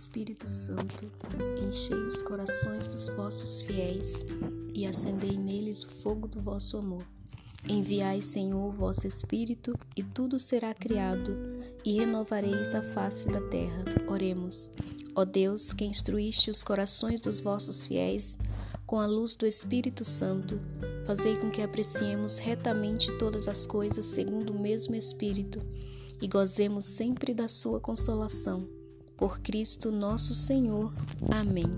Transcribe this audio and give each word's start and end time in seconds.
Espírito 0.00 0.48
Santo, 0.48 1.12
enchei 1.62 1.94
os 1.94 2.22
corações 2.22 2.86
dos 2.86 3.08
vossos 3.08 3.60
fiéis 3.60 4.24
e 4.74 4.86
acendei 4.86 5.36
neles 5.36 5.84
o 5.84 5.88
fogo 5.88 6.26
do 6.26 6.40
vosso 6.40 6.78
amor. 6.78 7.06
Enviai, 7.68 8.22
Senhor, 8.22 8.66
o 8.66 8.72
vosso 8.72 9.06
Espírito, 9.06 9.78
e 9.94 10.02
tudo 10.02 10.38
será 10.38 10.72
criado, 10.72 11.36
e 11.84 11.98
renovareis 11.98 12.74
a 12.74 12.80
face 12.80 13.28
da 13.28 13.42
terra. 13.48 13.84
Oremos. 14.08 14.70
Ó 15.14 15.26
Deus, 15.26 15.70
que 15.74 15.84
instruíste 15.84 16.50
os 16.50 16.64
corações 16.64 17.20
dos 17.20 17.38
vossos 17.38 17.86
fiéis 17.86 18.38
com 18.86 18.98
a 18.98 19.06
luz 19.06 19.36
do 19.36 19.46
Espírito 19.46 20.02
Santo, 20.02 20.58
fazei 21.04 21.36
com 21.36 21.50
que 21.50 21.60
apreciemos 21.60 22.38
retamente 22.38 23.12
todas 23.18 23.46
as 23.46 23.66
coisas 23.66 24.06
segundo 24.06 24.54
o 24.54 24.58
mesmo 24.58 24.94
Espírito 24.94 25.58
e 26.22 26.26
gozemos 26.26 26.86
sempre 26.86 27.34
da 27.34 27.48
sua 27.48 27.78
consolação 27.78 28.79
por 29.20 29.40
Cristo 29.40 29.92
nosso 29.92 30.32
Senhor. 30.32 30.90
Amém. 31.30 31.70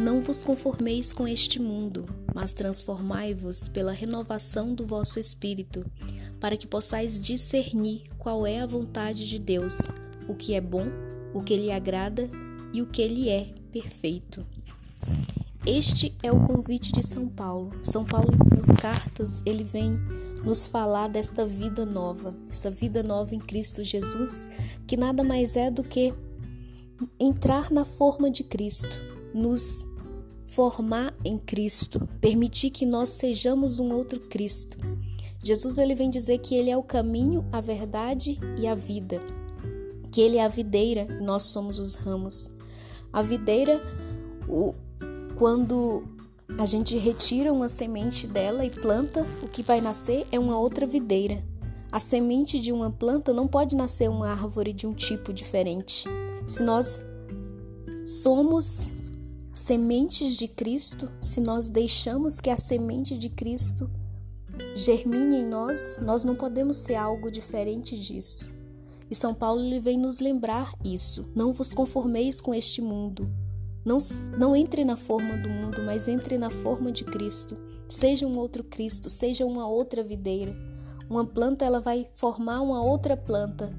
Não 0.00 0.22
vos 0.22 0.42
conformeis 0.42 1.12
com 1.12 1.28
este 1.28 1.60
mundo, 1.60 2.06
mas 2.34 2.54
transformai-vos 2.54 3.68
pela 3.68 3.92
renovação 3.92 4.74
do 4.74 4.86
vosso 4.86 5.20
espírito, 5.20 5.84
para 6.40 6.56
que 6.56 6.66
possais 6.66 7.20
discernir 7.20 8.04
qual 8.16 8.46
é 8.46 8.60
a 8.60 8.66
vontade 8.66 9.28
de 9.28 9.38
Deus, 9.38 9.80
o 10.26 10.34
que 10.34 10.54
é 10.54 10.62
bom, 10.62 10.86
o 11.34 11.42
que 11.42 11.54
lhe 11.54 11.70
agrada 11.70 12.30
e 12.72 12.80
o 12.80 12.86
que 12.86 13.06
lhe 13.06 13.28
é 13.28 13.52
perfeito. 13.70 14.46
Este 15.66 16.16
é 16.22 16.32
o 16.32 16.46
convite 16.46 16.90
de 16.90 17.02
São 17.02 17.28
Paulo. 17.28 17.70
São 17.82 18.02
Paulo, 18.02 18.30
em 18.32 18.64
suas 18.64 18.80
cartas, 18.80 19.42
ele 19.44 19.62
vem 19.62 20.00
nos 20.42 20.64
falar 20.64 21.08
desta 21.08 21.44
vida 21.44 21.84
nova, 21.84 22.34
essa 22.48 22.70
vida 22.70 23.02
nova 23.02 23.34
em 23.34 23.38
Cristo 23.38 23.84
Jesus, 23.84 24.48
que 24.86 24.96
nada 24.96 25.22
mais 25.22 25.54
é 25.54 25.70
do 25.70 25.84
que 25.84 26.14
entrar 27.18 27.70
na 27.70 27.84
forma 27.84 28.30
de 28.30 28.42
Cristo, 28.42 29.00
nos 29.32 29.86
formar 30.46 31.14
em 31.24 31.38
Cristo, 31.38 32.08
permitir 32.20 32.70
que 32.70 32.84
nós 32.84 33.10
sejamos 33.10 33.78
um 33.78 33.92
outro 33.92 34.20
Cristo. 34.20 34.78
Jesus 35.42 35.78
ele 35.78 35.94
vem 35.94 36.10
dizer 36.10 36.38
que 36.38 36.54
ele 36.54 36.70
é 36.70 36.76
o 36.76 36.82
caminho, 36.82 37.46
a 37.52 37.60
verdade 37.60 38.38
e 38.58 38.66
a 38.66 38.74
vida. 38.74 39.20
Que 40.10 40.20
ele 40.20 40.36
é 40.36 40.44
a 40.44 40.48
videira 40.48 41.06
e 41.18 41.22
nós 41.22 41.44
somos 41.44 41.78
os 41.78 41.94
ramos. 41.94 42.50
A 43.12 43.22
videira, 43.22 43.80
o, 44.48 44.74
quando 45.36 46.04
a 46.58 46.66
gente 46.66 46.96
retira 46.96 47.52
uma 47.52 47.68
semente 47.68 48.26
dela 48.26 48.64
e 48.64 48.70
planta, 48.70 49.24
o 49.42 49.48
que 49.48 49.62
vai 49.62 49.80
nascer 49.80 50.26
é 50.32 50.38
uma 50.38 50.58
outra 50.58 50.86
videira. 50.86 51.42
A 51.92 51.98
semente 51.98 52.60
de 52.60 52.70
uma 52.70 52.88
planta 52.88 53.32
não 53.32 53.48
pode 53.48 53.74
nascer 53.74 54.08
uma 54.08 54.28
árvore 54.28 54.72
de 54.72 54.86
um 54.86 54.94
tipo 54.94 55.32
diferente. 55.32 56.04
Se 56.46 56.62
nós 56.62 57.02
somos 58.06 58.88
sementes 59.52 60.36
de 60.36 60.46
Cristo, 60.46 61.10
se 61.20 61.40
nós 61.40 61.68
deixamos 61.68 62.40
que 62.40 62.48
a 62.48 62.56
semente 62.56 63.18
de 63.18 63.28
Cristo 63.28 63.90
germine 64.74 65.36
em 65.36 65.44
nós, 65.44 66.00
nós 66.00 66.22
não 66.22 66.36
podemos 66.36 66.76
ser 66.76 66.94
algo 66.94 67.28
diferente 67.28 67.98
disso. 67.98 68.48
E 69.10 69.14
São 69.16 69.34
Paulo 69.34 69.60
ele 69.60 69.80
vem 69.80 69.98
nos 69.98 70.20
lembrar 70.20 70.72
isso. 70.84 71.26
Não 71.34 71.52
vos 71.52 71.72
conformeis 71.72 72.40
com 72.40 72.54
este 72.54 72.80
mundo. 72.80 73.28
Não, 73.84 73.98
não 74.38 74.54
entre 74.54 74.84
na 74.84 74.96
forma 74.96 75.36
do 75.38 75.48
mundo, 75.48 75.82
mas 75.84 76.06
entre 76.06 76.38
na 76.38 76.50
forma 76.50 76.92
de 76.92 77.04
Cristo. 77.04 77.56
Seja 77.88 78.28
um 78.28 78.38
outro 78.38 78.62
Cristo, 78.62 79.10
seja 79.10 79.44
uma 79.44 79.66
outra 79.66 80.04
videira. 80.04 80.69
Uma 81.10 81.24
planta 81.24 81.64
ela 81.64 81.80
vai 81.80 82.06
formar 82.14 82.60
uma 82.60 82.80
outra 82.80 83.16
planta. 83.16 83.74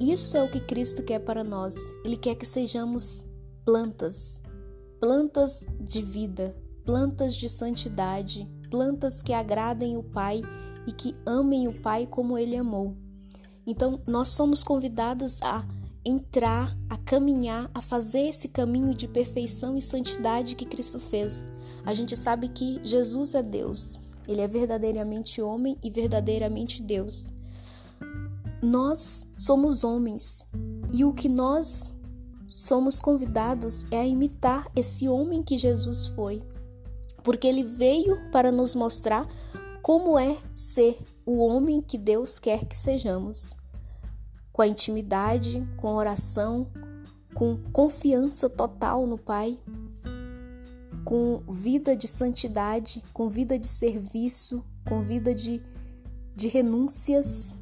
E 0.00 0.12
isso 0.12 0.36
é 0.36 0.42
o 0.42 0.50
que 0.50 0.58
Cristo 0.58 1.04
quer 1.04 1.20
para 1.20 1.44
nós. 1.44 1.76
Ele 2.04 2.16
quer 2.16 2.34
que 2.34 2.44
sejamos 2.44 3.24
plantas, 3.64 4.40
plantas 4.98 5.64
de 5.80 6.02
vida, 6.02 6.52
plantas 6.84 7.36
de 7.36 7.48
santidade, 7.48 8.50
plantas 8.68 9.22
que 9.22 9.32
agradem 9.32 9.96
o 9.96 10.02
Pai 10.02 10.42
e 10.88 10.92
que 10.92 11.14
amem 11.24 11.68
o 11.68 11.80
Pai 11.80 12.04
como 12.04 12.36
ele 12.36 12.56
amou. 12.56 12.96
Então, 13.64 14.02
nós 14.08 14.30
somos 14.30 14.64
convidados 14.64 15.40
a 15.40 15.64
entrar, 16.04 16.76
a 16.90 16.96
caminhar, 16.96 17.70
a 17.72 17.80
fazer 17.80 18.26
esse 18.26 18.48
caminho 18.48 18.92
de 18.92 19.06
perfeição 19.06 19.76
e 19.76 19.80
santidade 19.80 20.56
que 20.56 20.66
Cristo 20.66 20.98
fez. 20.98 21.52
A 21.86 21.94
gente 21.94 22.16
sabe 22.16 22.48
que 22.48 22.80
Jesus 22.82 23.36
é 23.36 23.42
Deus, 23.42 24.00
ele 24.26 24.40
é 24.40 24.48
verdadeiramente 24.48 25.40
homem 25.40 25.76
e 25.82 25.90
verdadeiramente 25.90 26.82
Deus. 26.82 27.28
Nós 28.62 29.28
somos 29.34 29.84
homens 29.84 30.46
e 30.92 31.04
o 31.04 31.12
que 31.12 31.28
nós 31.28 31.94
somos 32.48 33.00
convidados 33.00 33.84
é 33.90 33.98
a 33.98 34.06
imitar 34.06 34.70
esse 34.76 35.08
homem 35.08 35.42
que 35.42 35.58
Jesus 35.58 36.06
foi, 36.06 36.42
porque 37.22 37.46
ele 37.46 37.64
veio 37.64 38.30
para 38.30 38.52
nos 38.52 38.74
mostrar 38.74 39.28
como 39.82 40.18
é 40.18 40.36
ser 40.56 40.96
o 41.26 41.44
homem 41.44 41.80
que 41.80 41.98
Deus 41.98 42.38
quer 42.38 42.64
que 42.64 42.76
sejamos. 42.76 43.56
Com 44.52 44.62
a 44.62 44.68
intimidade, 44.68 45.66
com 45.76 45.88
a 45.88 45.94
oração, 45.94 46.68
com 47.34 47.58
confiança 47.72 48.48
total 48.48 49.06
no 49.06 49.18
Pai, 49.18 49.58
com 51.04 51.42
vida 51.48 51.94
de 51.94 52.08
santidade, 52.08 53.02
com 53.12 53.28
vida 53.28 53.58
de 53.58 53.66
serviço, 53.66 54.64
com 54.88 55.00
vida 55.00 55.34
de, 55.34 55.62
de 56.34 56.48
renúncias, 56.48 57.58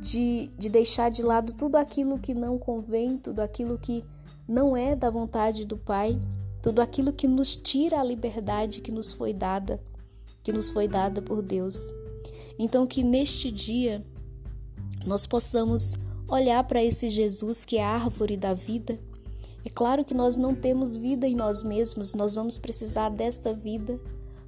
de, 0.00 0.50
de 0.58 0.68
deixar 0.68 1.10
de 1.10 1.22
lado 1.22 1.52
tudo 1.52 1.76
aquilo 1.76 2.18
que 2.18 2.34
não 2.34 2.58
convém, 2.58 3.16
tudo 3.16 3.40
aquilo 3.40 3.78
que 3.78 4.04
não 4.48 4.76
é 4.76 4.94
da 4.94 5.10
vontade 5.10 5.64
do 5.64 5.76
Pai, 5.76 6.20
tudo 6.62 6.80
aquilo 6.80 7.12
que 7.12 7.28
nos 7.28 7.54
tira 7.54 8.00
a 8.00 8.04
liberdade 8.04 8.80
que 8.80 8.90
nos 8.90 9.12
foi 9.12 9.32
dada, 9.32 9.80
que 10.42 10.52
nos 10.52 10.68
foi 10.70 10.88
dada 10.88 11.22
por 11.22 11.42
Deus. 11.42 11.92
Então 12.58 12.86
que 12.86 13.02
neste 13.02 13.50
dia 13.50 14.04
nós 15.04 15.26
possamos 15.26 15.94
olhar 16.28 16.64
para 16.64 16.82
esse 16.82 17.08
Jesus 17.08 17.64
que 17.64 17.76
é 17.76 17.84
a 17.84 17.90
árvore 17.90 18.36
da 18.36 18.52
vida 18.52 18.98
é 19.66 19.68
claro 19.68 20.04
que 20.04 20.14
nós 20.14 20.36
não 20.36 20.54
temos 20.54 20.94
vida 20.94 21.26
em 21.26 21.34
nós 21.34 21.64
mesmos, 21.64 22.14
nós 22.14 22.36
vamos 22.36 22.56
precisar 22.56 23.08
desta 23.08 23.52
vida, 23.52 23.98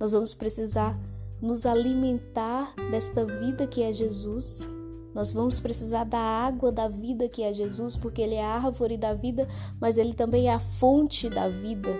nós 0.00 0.12
vamos 0.12 0.32
precisar 0.32 0.94
nos 1.38 1.66
alimentar 1.66 2.74
desta 2.90 3.26
vida 3.26 3.66
que 3.66 3.82
é 3.82 3.92
Jesus. 3.92 4.66
Nós 5.14 5.30
vamos 5.30 5.60
precisar 5.60 6.04
da 6.04 6.18
água 6.18 6.72
da 6.72 6.88
vida 6.88 7.28
que 7.28 7.42
é 7.42 7.52
Jesus, 7.52 7.94
porque 7.94 8.22
Ele 8.22 8.36
é 8.36 8.42
a 8.42 8.54
árvore 8.54 8.96
da 8.96 9.12
vida, 9.12 9.46
mas 9.78 9.98
Ele 9.98 10.14
também 10.14 10.48
é 10.48 10.54
a 10.54 10.58
fonte 10.58 11.28
da 11.28 11.46
vida, 11.46 11.90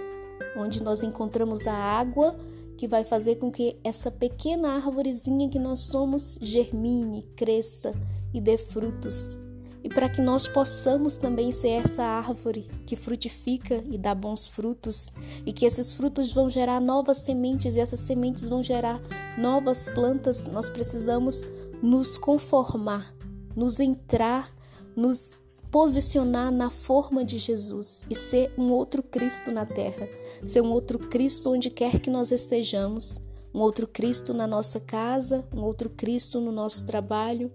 onde 0.56 0.82
nós 0.82 1.02
encontramos 1.02 1.66
a 1.66 1.74
água 1.74 2.34
que 2.78 2.88
vai 2.88 3.04
fazer 3.04 3.36
com 3.36 3.52
que 3.52 3.76
essa 3.84 4.10
pequena 4.10 4.76
árvorezinha 4.76 5.50
que 5.50 5.58
nós 5.58 5.80
somos 5.80 6.38
germine, 6.40 7.24
cresça 7.36 7.92
e 8.32 8.40
dê 8.40 8.56
frutos 8.56 9.36
e 9.84 9.88
para 9.88 10.08
que 10.08 10.20
nós 10.20 10.46
possamos 10.46 11.16
também 11.16 11.50
ser 11.50 11.68
essa 11.68 12.02
árvore 12.02 12.68
que 12.86 12.96
frutifica 12.96 13.82
e 13.90 13.98
dá 13.98 14.14
bons 14.14 14.46
frutos, 14.46 15.08
e 15.44 15.52
que 15.52 15.66
esses 15.66 15.92
frutos 15.92 16.32
vão 16.32 16.48
gerar 16.48 16.80
novas 16.80 17.18
sementes 17.18 17.76
e 17.76 17.80
essas 17.80 18.00
sementes 18.00 18.48
vão 18.48 18.62
gerar 18.62 19.00
novas 19.36 19.88
plantas, 19.88 20.46
nós 20.46 20.70
precisamos 20.70 21.46
nos 21.82 22.16
conformar, 22.16 23.14
nos 23.56 23.80
entrar, 23.80 24.52
nos 24.94 25.42
posicionar 25.70 26.52
na 26.52 26.68
forma 26.68 27.24
de 27.24 27.38
Jesus 27.38 28.06
e 28.10 28.14
ser 28.14 28.52
um 28.58 28.70
outro 28.70 29.02
Cristo 29.02 29.50
na 29.50 29.64
terra, 29.64 30.06
ser 30.44 30.60
um 30.60 30.70
outro 30.70 30.98
Cristo 30.98 31.50
onde 31.50 31.70
quer 31.70 31.98
que 31.98 32.10
nós 32.10 32.30
estejamos 32.30 33.18
um 33.54 33.60
outro 33.60 33.86
Cristo 33.86 34.32
na 34.32 34.46
nossa 34.46 34.80
casa, 34.80 35.46
um 35.52 35.60
outro 35.60 35.90
Cristo 35.90 36.40
no 36.40 36.50
nosso 36.50 36.84
trabalho, 36.84 37.50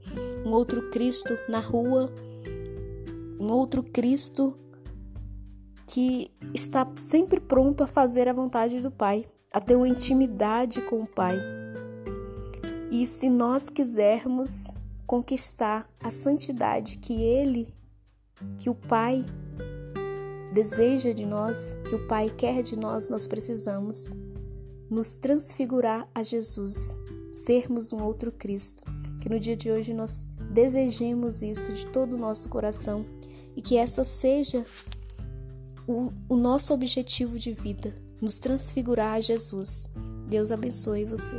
um 0.46 0.52
outro 0.52 0.90
Cristo 0.90 1.38
na 1.50 1.60
rua, 1.60 2.14
um 3.40 3.52
outro 3.52 3.84
Cristo 3.84 4.58
que 5.88 6.30
está 6.54 6.88
sempre 6.96 7.40
pronto 7.40 7.84
a 7.84 7.88
fazer 7.88 8.28
a 8.28 8.34
vontade 8.34 8.82
do 8.82 8.92
Pai, 8.92 9.26
a 9.54 9.60
ter 9.60 9.76
uma 9.76 9.88
intimidade 9.88 10.82
com 10.82 11.02
o 11.02 11.08
Pai. 11.08 11.38
E 12.92 13.06
se 13.08 13.30
nós 13.30 13.70
quisermos 13.70 14.68
conquistar 15.06 15.90
a 16.04 16.12
santidade 16.12 16.98
que 16.98 17.22
Ele, 17.22 17.74
que 18.58 18.70
o 18.70 18.76
Pai 18.76 19.24
deseja 20.54 21.14
de 21.14 21.26
nós, 21.26 21.80
que 21.88 21.96
o 21.96 22.08
Pai 22.08 22.30
quer 22.30 22.62
de 22.62 22.78
nós, 22.78 23.08
nós 23.08 23.26
precisamos 23.26 24.12
nos 24.90 25.14
transfigurar 25.14 26.08
a 26.14 26.24
Jesus, 26.24 26.98
sermos 27.32 27.92
um 27.94 28.02
outro 28.04 28.32
Cristo. 28.32 28.84
Que 29.22 29.30
no 29.30 29.40
dia 29.40 29.56
de 29.56 29.72
hoje 29.72 29.94
nós 29.94 30.30
desejemos 30.52 31.42
isso 31.42 31.74
de 31.74 31.86
todo 31.88 32.14
o 32.14 32.18
nosso 32.18 32.50
coração 32.50 33.06
e 33.56 33.62
que 33.62 33.78
essa 33.78 34.04
seja 34.04 34.66
o, 35.88 36.12
o 36.30 36.36
nosso 36.36 36.74
objetivo 36.74 37.40
de 37.40 37.52
vida, 37.52 37.94
nos 38.22 38.40
transfigurar 38.40 39.16
a 39.16 39.22
Jesus. 39.22 39.90
Deus 40.30 40.52
abençoe 40.52 41.06
você. 41.06 41.38